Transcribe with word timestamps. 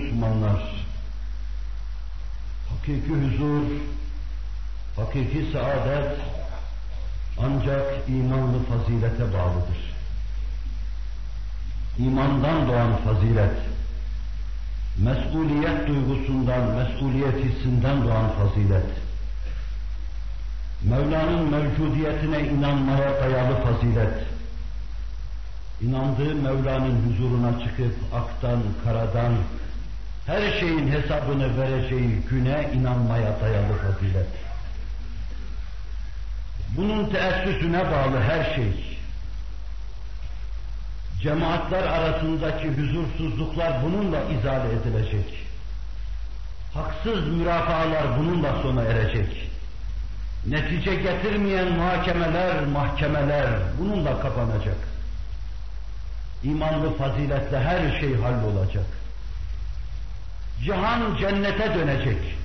Müslümanlar, 0.00 0.62
hakiki 2.68 3.08
huzur, 3.08 3.62
hakiki 4.96 5.52
saadet 5.52 6.18
ancak 7.38 8.08
imanlı 8.08 8.58
fazilete 8.64 9.24
bağlıdır. 9.32 9.94
İmandan 11.98 12.68
doğan 12.68 12.96
fazilet, 12.96 13.56
mesuliyet 14.98 15.88
duygusundan, 15.88 16.60
mesuliyet 16.60 17.44
hissinden 17.44 18.04
doğan 18.04 18.30
fazilet, 18.30 18.90
Mevla'nın 20.82 21.50
mevcudiyetine 21.50 22.48
inanmaya 22.48 23.20
dayalı 23.20 23.56
fazilet, 23.56 24.24
inandığı 25.80 26.34
Mevla'nın 26.34 27.02
huzuruna 27.06 27.60
çıkıp 27.60 27.94
aktan, 28.14 28.62
karadan, 28.84 29.32
her 30.30 30.60
şeyin 30.60 30.92
hesabını 30.92 31.58
vereceği 31.58 32.20
güne 32.30 32.70
inanmaya 32.74 33.40
dayalı 33.40 33.76
fazilet. 33.76 34.26
Bunun 36.76 37.10
teessüsüne 37.10 37.84
bağlı 37.84 38.20
her 38.20 38.54
şey. 38.54 38.98
Cemaatler 41.22 41.82
arasındaki 41.82 42.68
huzursuzluklar 42.68 43.82
bununla 43.84 44.20
izale 44.20 44.68
edilecek. 44.72 45.46
Haksız 46.74 47.28
mürafaalar 47.28 48.18
bununla 48.18 48.62
sona 48.62 48.82
erecek. 48.82 49.50
Netice 50.46 50.94
getirmeyen 50.94 51.72
muhakemeler, 51.72 52.66
mahkemeler 52.66 53.50
bununla 53.80 54.20
kapanacak. 54.20 54.78
İmanlı 56.42 56.96
faziletle 56.96 57.60
her 57.60 58.00
şey 58.00 58.14
hallolacak. 58.14 58.99
Cihan 60.64 61.16
cennete 61.16 61.74
dönecek. 61.74 62.36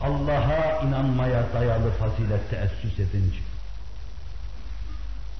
Allah'a 0.00 0.80
inanmaya 0.86 1.42
dayalı 1.54 1.90
fazilet 1.90 2.50
teessüs 2.50 2.98
edince. 2.98 3.38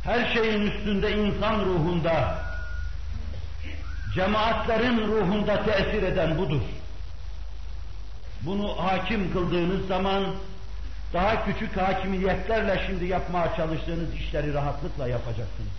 Her 0.02 0.34
şeyin 0.34 0.60
üstünde 0.60 1.16
insan 1.16 1.60
ruhunda, 1.60 2.42
cemaatlerin 4.14 5.08
ruhunda 5.08 5.64
tesir 5.64 6.02
eden 6.02 6.38
budur. 6.38 6.60
Bunu 8.42 8.84
hakim 8.84 9.32
kıldığınız 9.32 9.86
zaman 9.86 10.34
daha 11.12 11.44
küçük 11.44 11.76
hakimiyetlerle 11.76 12.82
şimdi 12.86 13.04
yapmaya 13.04 13.56
çalıştığınız 13.56 14.14
işleri 14.14 14.54
rahatlıkla 14.54 15.08
yapacaksınız. 15.08 15.72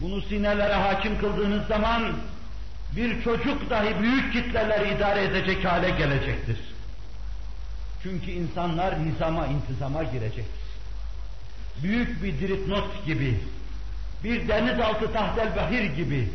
Bunu 0.00 0.22
sinelere 0.22 0.74
hakim 0.74 1.18
kıldığınız 1.18 1.66
zaman 1.66 2.12
bir 2.96 3.22
çocuk 3.22 3.70
dahi 3.70 4.02
büyük 4.02 4.32
kitleleri 4.32 4.94
idare 4.94 5.24
edecek 5.24 5.64
hale 5.64 5.90
gelecektir. 5.90 6.58
Çünkü 8.02 8.30
insanlar 8.30 9.06
nizama, 9.06 9.46
intizama 9.46 10.02
girecektir. 10.02 10.68
Büyük 11.82 12.22
bir 12.22 12.40
diritnot 12.40 13.06
gibi, 13.06 13.40
bir 14.24 14.48
denizaltı 14.48 15.12
tahtel 15.12 15.56
bahir 15.56 15.84
gibi, 15.84 16.28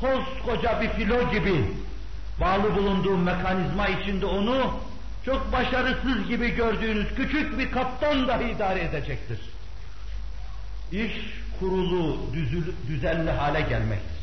koskoca 0.00 0.80
bir 0.80 0.88
filo 0.88 1.30
gibi 1.30 1.64
bağlı 2.40 2.76
bulunduğu 2.76 3.16
mekanizma 3.16 3.88
içinde 3.88 4.26
onu 4.26 4.74
çok 5.24 5.52
başarısız 5.52 6.28
gibi 6.28 6.54
gördüğünüz 6.54 7.14
küçük 7.16 7.58
bir 7.58 7.72
kaptan 7.72 8.28
dahi 8.28 8.50
idare 8.50 8.80
edecektir. 8.80 9.38
İş 10.92 11.12
kurulu, 11.60 12.20
düzül, 12.32 12.72
düzenli 12.88 13.30
hale 13.30 13.60
gelmektir. 13.60 14.17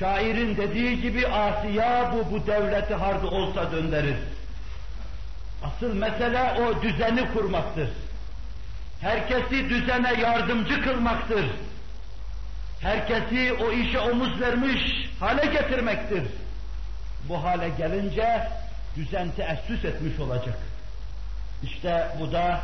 Şairin 0.00 0.56
dediği 0.56 1.00
gibi 1.00 1.26
Asiya 1.28 2.12
bu, 2.14 2.30
bu 2.30 2.46
devleti 2.46 2.94
hardı 2.94 3.26
olsa 3.26 3.72
döndürür. 3.72 4.16
Asıl 5.64 5.94
mesele 5.94 6.52
o 6.60 6.82
düzeni 6.82 7.32
kurmaktır. 7.32 7.88
Herkesi 9.00 9.68
düzene 9.68 10.20
yardımcı 10.20 10.82
kılmaktır. 10.82 11.44
Herkesi 12.80 13.52
o 13.52 13.72
işe 13.72 14.00
omuz 14.00 14.40
vermiş 14.40 15.10
hale 15.20 15.46
getirmektir. 15.46 16.22
Bu 17.28 17.44
hale 17.44 17.68
gelince 17.68 18.48
düzen 18.96 19.30
teessüs 19.30 19.84
etmiş 19.84 20.20
olacak. 20.20 20.58
İşte 21.62 22.08
bu 22.20 22.32
da 22.32 22.60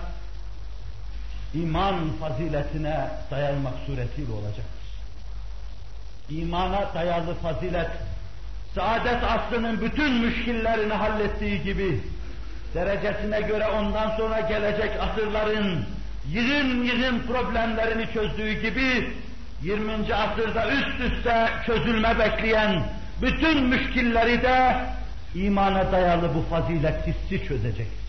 iman 1.54 2.12
faziletine 2.20 3.10
dayanmak 3.30 3.74
suretiyle 3.86 4.32
olacaktır. 4.32 4.85
İmana 6.30 6.94
dayalı 6.94 7.34
fazilet, 7.34 7.90
saadet 8.74 9.24
aslının 9.24 9.80
bütün 9.80 10.12
müşkillerini 10.12 10.92
hallettiği 10.92 11.62
gibi, 11.62 12.00
derecesine 12.74 13.40
göre 13.40 13.66
ondan 13.66 14.16
sonra 14.16 14.40
gelecek 14.40 14.90
asırların 15.00 15.84
yığın 16.30 16.84
yığın 16.84 17.18
problemlerini 17.18 18.12
çözdüğü 18.12 18.52
gibi, 18.52 19.10
20. 19.62 20.14
asırda 20.14 20.70
üst 20.70 21.00
üste 21.00 21.48
çözülme 21.66 22.18
bekleyen 22.18 22.82
bütün 23.22 23.62
müşkilleri 23.62 24.42
de 24.42 24.76
imana 25.34 25.92
dayalı 25.92 26.34
bu 26.34 26.42
fazilet 26.42 27.06
hissi 27.06 27.48
çözecektir. 27.48 28.06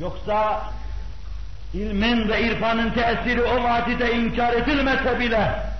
Yoksa 0.00 0.62
ilmin 1.74 2.28
ve 2.28 2.42
irfanın 2.42 2.90
tesiri 2.90 3.42
o 3.42 3.64
vadide 3.64 4.14
inkar 4.14 4.52
edilmese 4.52 5.20
bile 5.20 5.73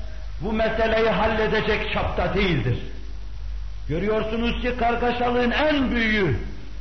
bu 0.44 0.53
meseleyi 0.53 1.09
halledecek 1.09 1.93
çapta 1.93 2.34
değildir. 2.34 2.78
Görüyorsunuz 3.88 4.62
ki 4.62 4.77
kargaşalığın 4.78 5.50
en 5.50 5.91
büyüğü, 5.91 6.37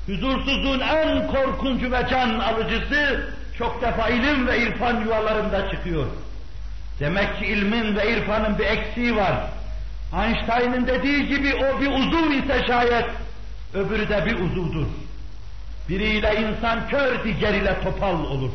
huzursuzluğun 0.06 0.80
en 0.80 1.28
korkuncu 1.28 1.92
ve 1.92 2.08
can 2.10 2.40
alıcısı 2.40 3.30
çok 3.58 3.82
defa 3.82 4.10
ilim 4.10 4.48
ve 4.48 4.60
irfan 4.60 5.02
yuvalarında 5.02 5.72
çıkıyor. 5.72 6.06
Demek 7.00 7.40
ki 7.40 7.46
ilmin 7.46 7.96
ve 7.96 8.12
irfanın 8.12 8.58
bir 8.60 8.66
eksiği 8.66 9.16
var. 9.16 9.34
Einstein'ın 10.14 10.88
dediği 10.88 11.28
gibi 11.28 11.56
o 11.56 11.82
bir 11.82 11.92
uzuv 11.92 12.32
ise 12.32 12.68
şayet, 12.68 13.06
öbürü 13.74 14.10
de 14.10 14.26
bir 14.26 14.40
uzuvdur. 14.40 14.88
Biriyle 15.90 16.36
insan 16.36 16.88
kör, 16.88 17.24
diğeriyle 17.24 17.76
topal 17.84 18.20
olur. 18.20 18.52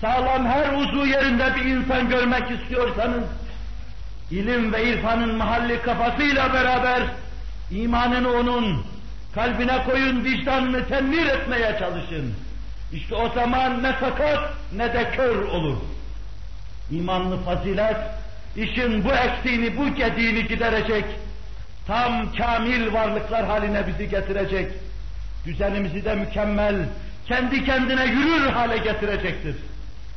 Sağlam 0.00 0.46
her 0.46 0.72
uzuv 0.72 1.06
yerinde 1.06 1.54
bir 1.56 1.64
insan 1.64 2.08
görmek 2.08 2.50
istiyorsanız, 2.50 3.24
ilim 4.30 4.72
ve 4.72 4.84
irfanın 4.84 5.34
mahalli 5.34 5.82
kafasıyla 5.82 6.52
beraber 6.54 7.02
imanını 7.70 8.32
onun 8.32 8.84
kalbine 9.34 9.84
koyun, 9.84 10.24
vicdanını 10.24 10.88
temmir 10.88 11.26
etmeye 11.26 11.76
çalışın. 11.78 12.34
İşte 12.92 13.14
o 13.14 13.28
zaman 13.28 13.82
ne 13.82 13.92
sakat 13.92 14.54
ne 14.76 14.94
de 14.94 15.10
kör 15.10 15.42
olur. 15.42 15.76
İmanlı 16.90 17.36
fazilet, 17.36 17.96
işin 18.56 19.04
bu 19.04 19.12
eksiğini, 19.12 19.76
bu 19.76 19.94
gediğini 19.94 20.46
giderecek, 20.46 21.04
tam 21.86 22.32
kamil 22.34 22.92
varlıklar 22.92 23.46
haline 23.46 23.86
bizi 23.86 24.10
getirecek, 24.10 24.72
düzenimizi 25.46 26.04
de 26.04 26.14
mükemmel, 26.14 26.76
kendi 27.26 27.64
kendine 27.64 28.06
yürür 28.06 28.46
hale 28.50 28.78
getirecektir. 28.78 29.56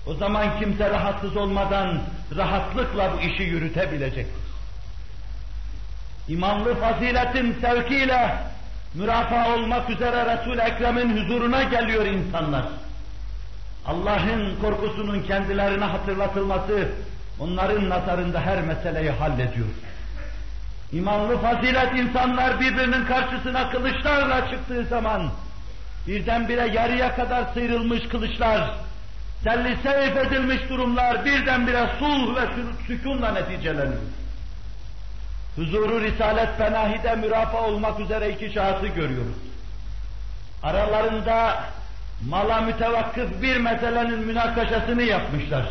O 0.07 0.13
zaman 0.13 0.59
kimse 0.59 0.89
rahatsız 0.89 1.37
olmadan 1.37 2.01
rahatlıkla 2.35 3.13
bu 3.13 3.21
işi 3.21 3.43
yürütebilecektir. 3.43 4.43
İmanlı 6.27 6.75
faziletin 6.75 7.57
sevkiyle 7.61 8.35
mürafa 8.93 9.55
olmak 9.55 9.89
üzere 9.89 10.37
Resul-i 10.37 10.61
Ekrem'in 10.61 11.17
huzuruna 11.17 11.63
geliyor 11.63 12.05
insanlar. 12.05 12.65
Allah'ın 13.85 14.55
korkusunun 14.61 15.23
kendilerine 15.23 15.85
hatırlatılması 15.85 16.89
onların 17.39 17.89
nazarında 17.89 18.41
her 18.41 18.61
meseleyi 18.61 19.11
hallediyor. 19.11 19.67
İmanlı 20.91 21.37
fazilet 21.37 21.93
insanlar 21.93 22.59
birbirinin 22.59 23.05
karşısına 23.05 23.69
kılıçlarla 23.69 24.49
çıktığı 24.51 24.85
zaman 24.85 25.29
birdenbire 26.07 26.67
yarıya 26.73 27.15
kadar 27.15 27.43
sıyrılmış 27.53 28.07
kılıçlar, 28.07 28.69
selli 29.43 29.77
seyf 29.83 30.17
edilmiş 30.17 30.69
durumlar 30.69 31.25
birdenbire 31.25 31.89
sulh 31.99 32.35
ve 32.35 32.41
sükunla 32.87 33.31
neticeleniyor. 33.31 34.01
Huzuru 35.55 36.01
Risalet 36.01 36.57
Fenahi'de 36.57 37.15
mürafa 37.15 37.61
olmak 37.61 37.99
üzere 37.99 38.29
iki 38.29 38.53
şahsı 38.53 38.87
görüyoruz. 38.87 39.37
Aralarında 40.63 41.63
mala 42.29 42.61
mütevakkıf 42.61 43.41
bir 43.41 43.57
meselenin 43.57 44.19
münakaşasını 44.19 45.03
yapmışlar. 45.03 45.65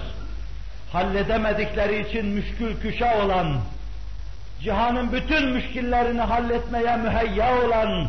Halledemedikleri 0.93 2.09
için 2.09 2.27
müşkül 2.27 2.81
küşa 2.81 3.25
olan, 3.25 3.61
cihanın 4.61 5.13
bütün 5.13 5.49
müşkillerini 5.49 6.21
halletmeye 6.21 6.97
müheyya 6.97 7.65
olan 7.65 8.09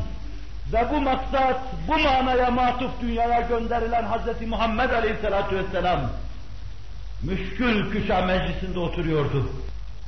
ve 0.73 0.85
bu 0.91 1.01
maksat, 1.01 1.59
bu 1.87 1.99
manaya 1.99 2.51
matuf 2.51 3.01
dünyaya 3.01 3.41
gönderilen 3.41 4.03
Hz. 4.03 4.47
Muhammed 4.47 4.89
Aleyhisselatü 4.89 5.55
Vesselam, 5.55 5.99
müşkül 7.23 7.91
küşa 7.91 8.21
meclisinde 8.21 8.79
oturuyordu. 8.79 9.49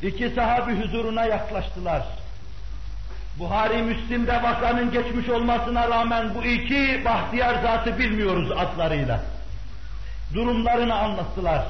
İki 0.02 0.30
sahabi 0.30 0.81
huzuruna 0.81 1.25
yaklaştılar. 1.25 2.04
Buhari 3.40 3.84
Müslim'de 3.84 4.44
vakanın 4.44 4.92
geçmiş 4.92 5.30
olmasına 5.30 5.90
rağmen 5.90 6.36
bu 6.36 6.46
iki 6.46 7.06
bahtiyar 7.06 7.62
zatı 7.63 8.00
bilmiyoruz 8.00 8.52
adlarıyla. 8.52 9.22
Durumlarını 10.34 10.96
anlattılar. 10.96 11.66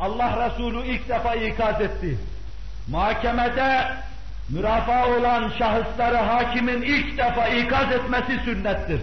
Allah 0.00 0.46
Resulü 0.46 0.86
ilk 0.86 1.08
defa 1.08 1.34
ikaz 1.34 1.80
etti. 1.80 2.18
Mahkemede 2.90 3.86
mürafaa 4.48 5.06
olan 5.06 5.52
şahısları 5.58 6.16
hakimin 6.16 6.82
ilk 6.82 7.18
defa 7.18 7.48
ikaz 7.48 7.92
etmesi 7.92 8.44
sünnettir. 8.44 9.00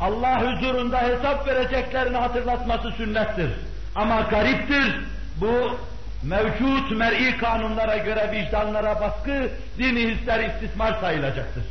Allah 0.00 0.42
huzurunda 0.42 1.02
hesap 1.02 1.46
vereceklerini 1.46 2.16
hatırlatması 2.16 2.90
sünnettir. 2.90 3.50
Ama 3.94 4.20
gariptir, 4.20 5.00
bu 5.36 5.78
mevcut 6.22 6.90
mer'i 6.96 7.38
kanunlara 7.38 7.96
göre 7.96 8.32
vicdanlara 8.32 9.00
baskı, 9.00 9.50
dini 9.78 10.00
hisler 10.00 10.44
istismar 10.44 11.00
sayılacaktır. 11.00 11.64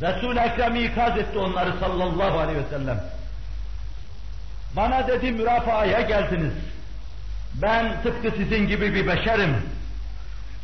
Resul-i 0.00 0.38
Ekrem 0.38 0.76
ikaz 0.76 1.18
etti 1.18 1.38
onları 1.38 1.72
sallallahu 1.80 2.38
aleyhi 2.38 2.58
ve 2.58 2.68
sellem. 2.70 3.04
Bana 4.76 5.08
dedi 5.08 5.32
mürafaaya 5.32 6.00
geldiniz. 6.00 6.52
Ben 7.54 8.02
tıpkı 8.02 8.30
sizin 8.30 8.66
gibi 8.66 8.94
bir 8.94 9.06
beşerim. 9.06 9.56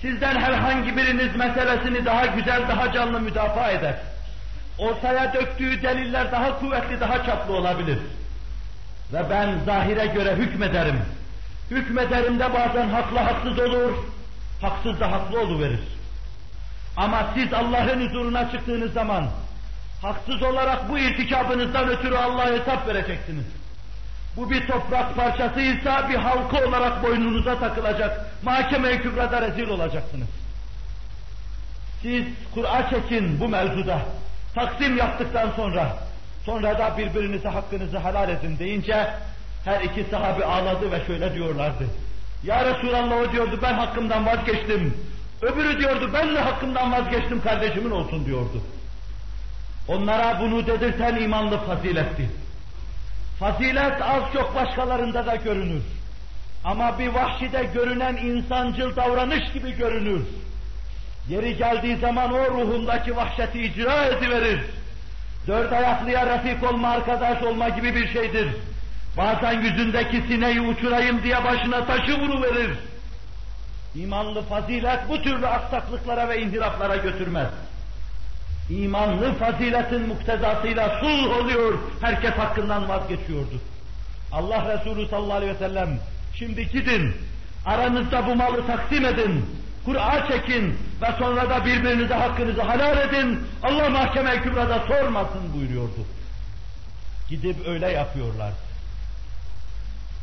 Sizden 0.03 0.41
herhangi 0.41 0.97
biriniz 0.97 1.37
meselesini 1.37 2.05
daha 2.05 2.27
güzel, 2.27 2.69
daha 2.69 2.93
canlı 2.93 3.21
müdafaa 3.21 3.71
eder. 3.71 3.95
Ortaya 4.79 5.35
döktüğü 5.35 5.83
deliller 5.83 6.33
daha 6.33 6.59
kuvvetli, 6.59 7.01
daha 7.01 7.25
çaplı 7.25 7.57
olabilir. 7.57 7.99
Ve 9.13 9.31
ben 9.31 9.59
zahire 9.67 10.07
göre 10.07 10.37
hükmederim. 10.37 11.01
Hükmederim 11.71 12.39
de 12.39 12.55
bazen 12.55 12.89
haklı 12.89 13.19
haksız 13.19 13.59
olur, 13.59 13.93
haksız 14.61 15.01
da 15.01 15.13
haklı 15.13 15.41
oluverir. 15.41 15.81
Ama 16.97 17.31
siz 17.35 17.53
Allah'ın 17.53 18.09
huzuruna 18.09 18.51
çıktığınız 18.51 18.93
zaman, 18.93 19.27
haksız 20.03 20.43
olarak 20.43 20.91
bu 20.91 20.99
irtikabınızdan 20.99 21.89
ötürü 21.89 22.17
Allah'a 22.17 22.47
hesap 22.47 22.89
vereceksiniz. 22.89 23.45
Bu 24.37 24.51
bir 24.51 24.67
toprak 24.67 25.17
parçasıysa 25.17 26.09
bir 26.09 26.15
halka 26.15 26.69
olarak 26.69 27.03
boynunuza 27.03 27.59
takılacak, 27.59 28.27
mahkeme-i 28.43 29.03
kübrada 29.03 29.43
rezil 29.43 29.69
olacaksınız. 29.69 30.29
Siz 32.03 32.25
Kur'a 32.55 32.91
çekin 32.91 33.41
bu 33.41 33.49
mevzuda, 33.49 33.99
taksim 34.55 34.97
yaptıktan 34.97 35.51
sonra, 35.57 35.97
sonra 36.45 36.79
da 36.79 36.99
birbirinize 36.99 37.49
hakkınızı 37.49 38.01
helal 38.01 38.29
edin 38.29 38.59
deyince, 38.59 39.11
her 39.65 39.81
iki 39.81 40.05
sahabi 40.11 40.45
ağladı 40.45 40.93
ve 40.93 41.07
şöyle 41.07 41.35
diyorlardı. 41.35 41.85
Ya 42.45 42.65
Resulallah 42.65 43.17
o 43.17 43.33
diyordu 43.33 43.59
ben 43.63 43.75
hakkımdan 43.75 44.27
vazgeçtim. 44.27 44.95
Öbürü 45.43 45.79
diyordu 45.79 46.11
ben 46.15 46.35
de 46.35 46.41
hakkımdan 46.41 46.93
vazgeçtim 46.93 47.43
kardeşimin 47.43 47.91
olsun 47.91 48.27
diyordu. 48.27 48.63
Onlara 49.89 50.41
bunu 50.41 50.67
dedirten 50.67 51.17
imanlı 51.17 51.59
faziletti. 51.59 52.31
Fazilet 53.39 54.03
az 54.03 54.23
çok 54.33 54.55
başkalarında 54.55 55.27
da 55.27 55.37
görünür. 55.37 55.83
Ama 56.65 56.99
bir 56.99 57.09
vahşide 57.09 57.71
görünen 57.75 58.17
insancıl 58.17 58.97
davranış 58.97 59.53
gibi 59.53 59.77
görünür. 59.77 60.23
Yeri 61.29 61.57
geldiği 61.57 61.97
zaman 61.97 62.33
o 62.33 62.51
ruhundaki 62.51 63.17
vahşeti 63.17 63.63
icra 63.63 64.05
ediverir. 64.05 64.61
Dört 65.47 65.73
ayaklıya 65.73 66.27
refik 66.27 66.73
olma, 66.73 66.89
arkadaş 66.89 67.43
olma 67.43 67.69
gibi 67.69 67.95
bir 67.95 68.13
şeydir. 68.13 68.49
Bazen 69.17 69.61
yüzündeki 69.61 70.23
sineği 70.29 70.61
uçurayım 70.61 71.23
diye 71.23 71.45
başına 71.45 71.87
taşı 71.87 72.21
vuruverir. 72.21 72.71
İmanlı 73.95 74.43
fazilet 74.43 75.09
bu 75.09 75.23
türlü 75.23 75.47
aksaklıklara 75.47 76.29
ve 76.29 76.43
inhiraflara 76.43 76.97
götürmez. 76.97 77.49
İmanlı 78.71 79.35
faziletin 79.35 80.09
muktezasıyla 80.09 81.01
sulh 81.01 81.37
oluyor, 81.37 81.79
herkes 82.01 82.31
hakkından 82.31 82.89
vazgeçiyordu. 82.89 83.61
Allah 84.33 84.79
Resulü 84.79 85.09
sallallahu 85.09 85.37
aleyhi 85.37 85.55
ve 85.55 85.59
sellem, 85.59 85.99
şimdi 86.35 86.69
gidin, 86.69 87.15
aranızda 87.67 88.27
bu 88.27 88.37
malı 88.37 88.67
taksim 88.67 89.05
edin, 89.05 89.47
Kur'a 89.85 90.29
çekin 90.29 90.79
ve 91.03 91.07
sonra 91.19 91.51
da 91.51 91.65
birbirinize 91.65 92.15
hakkınızı 92.15 92.63
helal 92.63 92.99
edin, 93.09 93.41
Allah 93.63 93.91
mahkeme-i 93.91 94.41
kübrada 94.43 94.81
sormasın 94.89 95.55
buyuruyordu. 95.55 96.07
Gidip 97.29 97.67
öyle 97.67 97.91
yapıyorlar. 97.91 98.53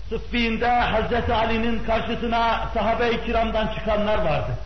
Sıffi'inde 0.09 0.68
Hazreti 0.69 1.33
Ali'nin 1.33 1.80
karşısına 1.80 2.69
sahabe-i 2.74 3.25
kiramdan 3.25 3.68
çıkanlar 3.68 4.18
vardı. 4.18 4.57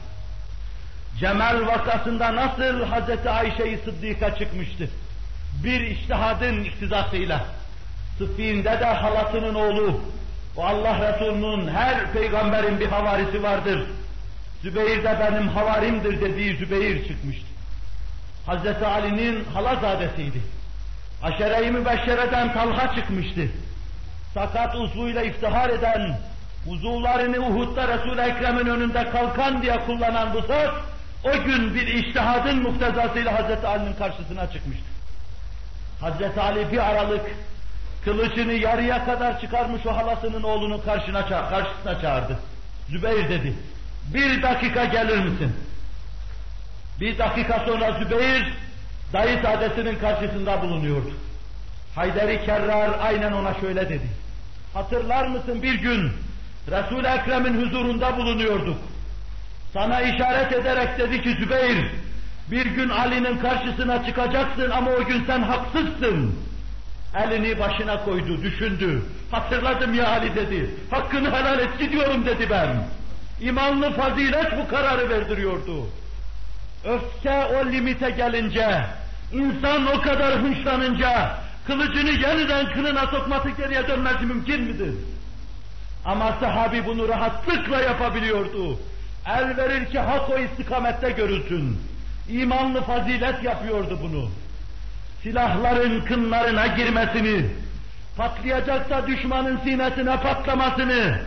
Cemal 1.20 1.68
vakasında 1.68 2.36
nasıl 2.36 2.86
Hazreti 2.86 3.30
Ayşe-i 3.30 3.78
Sıddika 3.78 4.36
çıkmıştı? 4.36 4.90
Bir 5.64 5.82
iştihadın 5.82 6.64
iktidasıyla. 6.64 7.46
Sıffi'inde 8.18 8.80
de 8.80 8.86
halasının 8.86 9.56
oğlu, 9.56 10.02
o 10.58 10.66
Allah 10.66 11.14
Resulü'nün 11.14 11.68
her 11.68 12.12
peygamberin 12.12 12.80
bir 12.80 12.88
havarisi 12.88 13.44
vardır. 13.44 13.84
Zübeyir 14.62 15.04
de 15.04 15.18
benim 15.20 15.48
havarimdir 15.48 16.22
dediği 16.22 16.58
Zübeyir 16.58 17.08
çıkmıştı. 17.08 17.48
Hazreti 18.46 18.86
Ali'nin 18.86 19.46
halazadesiydi. 19.54 20.42
Aşere-i 21.24 21.72
Mübeşşere'den 21.72 22.54
Talha 22.54 22.96
çıkmıştı 22.96 23.42
sakat 24.34 24.76
uzvuyla 24.76 25.22
iftihar 25.22 25.70
eden, 25.70 26.20
uzuvlarını 26.68 27.40
Uhud'da 27.40 27.88
Resul-i 27.88 28.22
Ekrem'in 28.22 28.66
önünde 28.66 29.10
kalkan 29.10 29.62
diye 29.62 29.78
kullanan 29.86 30.34
bu 30.34 30.42
zat, 30.42 30.74
o 31.24 31.44
gün 31.44 31.76
bir 31.76 31.88
iştihadın 31.88 32.62
muktezasıyla 32.62 33.40
Hazreti 33.40 33.68
Ali'nin 33.68 33.94
karşısına 33.94 34.52
çıkmıştı. 34.52 34.86
Hazreti 36.02 36.42
Ali 36.42 36.72
bir 36.72 36.90
aralık 36.90 37.26
kılıcını 38.04 38.54
yarıya 38.54 39.06
kadar 39.06 39.42
çıkarmış 39.42 39.86
o 39.86 39.98
halasının 39.98 40.44
oğlunun 40.44 40.82
karşına 40.82 41.26
karşısına 41.26 42.02
çağırdı. 42.02 42.40
Zübeyir 42.90 43.30
dedi, 43.30 43.54
bir 44.14 44.42
dakika 44.42 44.86
gelir 44.86 45.18
misin? 45.18 45.56
Bir 47.00 47.18
dakika 47.18 47.64
sonra 47.66 48.00
Zübeyir, 48.00 48.54
dayı 49.14 49.42
sadesinin 49.42 50.00
karşısında 50.00 50.62
bulunuyordu. 50.62 51.12
Hayderi 51.96 52.46
Kerrar 52.46 53.00
aynen 53.02 53.32
ona 53.32 53.54
şöyle 53.54 53.90
dedi. 53.90 54.08
Hatırlar 54.74 55.28
mısın 55.28 55.64
bir 55.64 55.74
gün 55.74 56.12
Resul-i 56.72 57.08
Ekrem'in 57.08 57.66
huzurunda 57.66 58.18
bulunuyorduk. 58.18 58.78
Sana 59.74 60.02
işaret 60.02 60.54
ederek 60.54 61.00
dedi 61.00 61.22
ki 61.22 61.36
Zübeyir, 61.40 61.86
bir 62.52 62.66
gün 62.66 62.90
Ali'nin 62.90 63.38
karşısına 63.38 64.06
çıkacaksın 64.06 64.70
ama 64.70 64.92
o 64.92 65.06
gün 65.06 65.24
sen 65.28 65.42
haksızsın. 65.42 66.36
Elini 67.16 67.60
başına 67.60 68.04
koydu, 68.04 68.44
düşündü. 68.44 69.02
Hatırladım 69.32 69.94
ya 69.94 70.08
Ali 70.08 70.36
dedi. 70.36 70.70
Hakkını 70.92 71.32
helal 71.32 71.60
et 71.60 71.80
gidiyorum 71.80 72.26
dedi 72.26 72.50
ben. 72.50 72.84
İmanlı 73.42 73.94
fazilet 73.94 74.58
bu 74.58 74.68
kararı 74.68 75.10
verdiriyordu. 75.10 75.88
Öfke 76.86 77.46
o 77.46 77.72
limite 77.72 78.10
gelince, 78.10 78.86
insan 79.34 79.88
o 79.88 80.02
kadar 80.02 80.40
hınçlanınca, 80.40 81.36
kılıcını 81.68 82.10
yeniden 82.10 82.74
kınına 82.74 83.08
sokması 83.08 83.50
geriye 83.50 83.88
dönmesi 83.88 84.26
mümkün 84.26 84.62
midir? 84.62 84.94
Ama 86.06 86.36
sahabi 86.40 86.86
bunu 86.86 87.10
rahatlıkla 87.10 87.82
yapabiliyordu. 87.82 88.80
El 89.26 89.58
verir 89.58 89.86
ki 89.86 90.00
hak 90.00 90.30
o 90.30 90.38
istikamette 90.38 91.12
görülsün. 91.12 91.78
İmanlı 92.30 92.82
fazilet 92.82 93.44
yapıyordu 93.44 94.00
bunu. 94.04 94.30
Silahların 95.24 96.02
kınlarına 96.06 96.68
girmesini, 96.68 97.46
patlayacaksa 98.18 99.08
düşmanın 99.08 99.60
sinesine 99.64 100.20
patlamasını, 100.20 101.20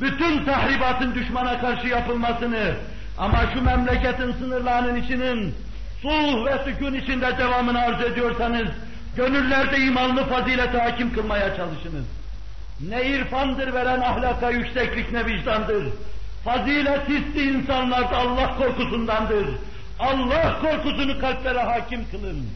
bütün 0.00 0.44
tahribatın 0.44 1.14
düşmana 1.14 1.60
karşı 1.60 1.86
yapılmasını, 1.86 2.74
ama 3.18 3.44
şu 3.54 3.62
memleketin 3.62 4.32
sınırlarının 4.32 5.02
içinin 5.02 5.54
sulh 6.02 6.46
ve 6.46 6.64
sükun 6.64 6.94
içinde 6.94 7.38
devamını 7.38 7.78
arzu 7.78 8.04
ediyorsanız, 8.04 8.68
Gönüllerde 9.18 9.78
imanlı 9.78 10.24
fazilete 10.24 10.78
hakim 10.78 11.12
kılmaya 11.12 11.56
çalışınız. 11.56 12.04
Ne 12.88 13.04
irfandır 13.04 13.74
veren 13.74 14.00
ahlaka 14.00 14.50
yükseklik 14.50 15.12
ne 15.12 15.26
vicdandır. 15.26 15.86
Fazilet 16.43 17.09
hissi 17.09 17.41
insanlarda 17.41 18.17
Allah 18.17 18.57
korkusundandır. 18.57 19.45
Allah 19.99 20.59
korkusunu 20.61 21.19
kalplere 21.19 21.59
hakim 21.59 22.05
kılın. 22.11 22.47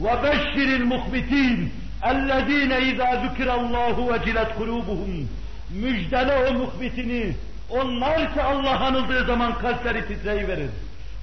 وَبَشِّرِ 0.00 0.68
الْمُخْبِتِينَ 0.80 1.68
اَلَّذ۪ينَ 2.02 2.72
اِذَا 2.72 3.10
ذُكِرَ 3.24 3.48
اللّٰهُ 3.60 3.96
وَجِلَتْ 4.10 4.50
قُلُوبُهُمْ 4.58 5.26
Müjdele 5.70 6.50
o 6.50 6.54
muhbitini, 6.54 7.36
onlar 7.70 8.34
ki 8.34 8.42
Allah 8.42 8.80
anıldığı 8.80 9.24
zaman 9.24 9.58
kalpleri 9.58 10.08
titreyiverir. 10.08 10.70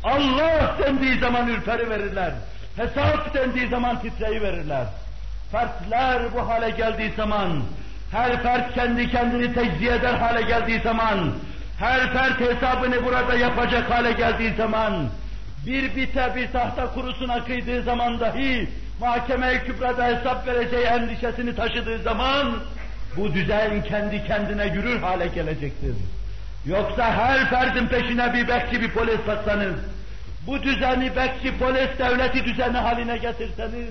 Allah 0.03 0.75
dendiği 0.79 1.19
zaman 1.19 1.47
ürperi 1.47 1.89
verirler. 1.89 2.33
Hesap 2.75 3.33
dendiği 3.33 3.67
zaman 3.67 4.01
titreyi 4.01 4.41
verirler. 4.41 4.85
Fertler 5.51 6.33
bu 6.33 6.49
hale 6.49 6.69
geldiği 6.69 7.11
zaman, 7.17 7.61
her 8.11 8.43
fert 8.43 8.73
kendi 8.73 9.11
kendini 9.11 9.53
tecziye 9.53 9.95
eder 9.95 10.13
hale 10.13 10.41
geldiği 10.41 10.79
zaman, 10.79 11.31
her 11.78 12.12
fert 12.12 12.40
hesabını 12.40 13.04
burada 13.04 13.34
yapacak 13.34 13.90
hale 13.90 14.12
geldiği 14.12 14.54
zaman, 14.54 15.08
bir 15.66 15.96
bite 15.96 16.32
bir 16.36 16.52
tahta 16.52 16.94
kurusuna 16.94 17.44
kıydığı 17.44 17.82
zaman 17.82 18.20
dahi 18.20 18.68
mahkeme-i 19.00 19.64
kübrada 19.64 20.06
hesap 20.06 20.46
vereceği 20.46 20.84
endişesini 20.84 21.56
taşıdığı 21.56 21.98
zaman 22.02 22.54
bu 23.16 23.34
düzen 23.34 23.82
kendi 23.82 24.26
kendine 24.26 24.66
yürür 24.66 25.00
hale 25.00 25.26
gelecektir. 25.26 25.96
Yoksa 26.66 27.12
her 27.12 27.50
ferdin 27.50 27.86
peşine 27.86 28.34
bir 28.34 28.48
bekçi 28.48 28.80
bir 28.80 28.90
polis 28.90 29.20
satsanız, 29.26 29.74
bu 30.46 30.62
düzeni 30.62 31.16
bekçi 31.16 31.58
polis 31.58 31.98
devleti 31.98 32.44
düzeni 32.44 32.76
haline 32.76 33.16
getirseniz, 33.16 33.90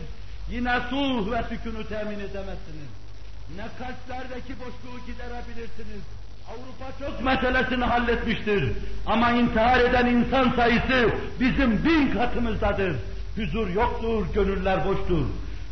yine 0.50 0.80
sulh 0.90 1.32
ve 1.32 1.44
sükunu 1.50 1.88
temin 1.88 2.20
edemezsiniz. 2.20 2.90
Ne 3.58 3.64
kalplerdeki 3.80 4.60
boşluğu 4.60 5.06
giderebilirsiniz. 5.08 6.04
Avrupa 6.50 7.00
çok 7.00 7.24
meselesini 7.24 7.86
halletmiştir. 7.86 8.72
Ama 9.06 9.32
intihar 9.32 9.80
eden 9.80 10.06
insan 10.06 10.52
sayısı 10.56 11.10
bizim 11.40 11.86
bin 11.86 12.12
katımızdadır. 12.12 12.96
Huzur 13.36 13.70
yoktur, 13.70 14.26
gönüller 14.34 14.86
boştur. 14.86 15.26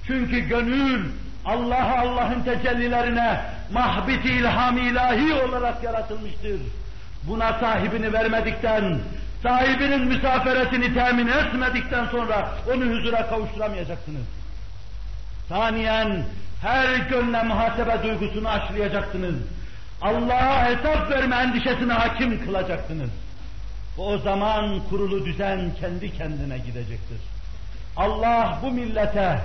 Çünkü 0.07 0.39
gönül 0.39 1.05
Allah'a 1.45 1.99
Allah'ın 1.99 2.43
tecellilerine 2.43 3.41
mahbiti 3.73 4.29
ilham 4.29 4.77
ilahi 4.77 5.33
olarak 5.33 5.83
yaratılmıştır. 5.83 6.61
Buna 7.23 7.59
sahibini 7.59 8.13
vermedikten, 8.13 8.97
sahibinin 9.43 10.07
müsaferesini 10.07 10.93
temin 10.93 11.27
etmedikten 11.27 12.05
sonra 12.05 12.51
onu 12.67 12.85
huzura 12.85 13.29
kavuşturamayacaksınız. 13.29 14.25
Saniyen 15.49 16.23
her 16.61 16.95
gönle 16.95 17.43
muhasebe 17.43 18.03
duygusunu 18.03 18.49
aşılayacaksınız. 18.49 19.35
Allah'a 20.01 20.65
hesap 20.65 21.11
verme 21.11 21.35
endişesine 21.35 21.93
hakim 21.93 22.45
kılacaksınız. 22.45 23.09
O 23.97 24.17
zaman 24.17 24.79
kurulu 24.89 25.25
düzen 25.25 25.71
kendi 25.79 26.17
kendine 26.17 26.57
gidecektir. 26.57 27.17
Allah 27.97 28.59
bu 28.63 28.71
millete, 28.71 29.39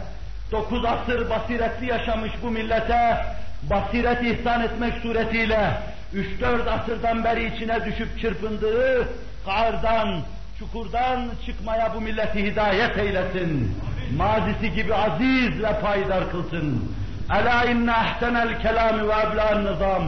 dokuz 0.53 0.85
asır 0.85 1.31
basiretli 1.31 1.87
yaşamış 1.87 2.33
bu 2.43 2.51
millete, 2.51 3.27
basiret 3.71 4.23
ihsan 4.23 4.61
etmek 4.63 4.95
suretiyle, 5.03 5.71
üç 6.13 6.41
dört 6.41 6.69
asırdan 6.69 7.25
beri 7.25 7.55
içine 7.55 7.85
düşüp 7.85 8.21
çırpındığı 8.21 9.09
kardan, 9.45 10.21
çukurdan 10.59 11.29
çıkmaya 11.47 11.95
bu 11.95 12.01
milleti 12.01 12.45
hidayet 12.45 12.99
eylesin. 12.99 13.79
Mazisi 14.17 14.73
gibi 14.73 14.95
aziz 14.95 15.63
ve 15.63 15.81
payidar 15.81 16.31
kılsın. 16.31 16.93
Ela 17.31 17.65
inne 17.65 17.93
ahsenel 17.93 18.63
kelami 18.63 19.09
ve 19.09 19.13
ebla'n 19.13 19.65
nizam. 19.65 20.03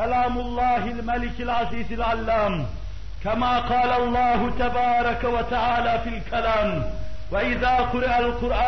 Kelamullahil 0.00 1.02
melikil 1.04 1.50
azizil 1.50 2.02
allam. 2.02 2.66
كما 3.24 3.58
قال 3.60 3.92
الله 3.92 4.50
تبارك 4.58 5.24
وتعالى 5.24 6.00
في 6.04 6.08
الكلام 6.08 6.84
وإذا 7.30 7.76
قرأ 7.76 8.18
القرآن 8.18 8.60